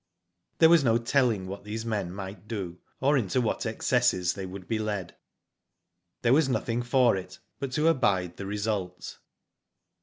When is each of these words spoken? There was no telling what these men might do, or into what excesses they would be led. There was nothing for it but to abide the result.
There 0.57 0.67
was 0.69 0.83
no 0.83 0.97
telling 0.97 1.45
what 1.45 1.63
these 1.63 1.85
men 1.85 2.11
might 2.11 2.47
do, 2.47 2.79
or 3.01 3.15
into 3.15 3.39
what 3.39 3.67
excesses 3.67 4.33
they 4.33 4.47
would 4.47 4.67
be 4.67 4.79
led. 4.79 5.15
There 6.23 6.33
was 6.33 6.49
nothing 6.49 6.81
for 6.81 7.15
it 7.15 7.37
but 7.59 7.71
to 7.73 7.87
abide 7.87 8.37
the 8.37 8.47
result. 8.47 9.19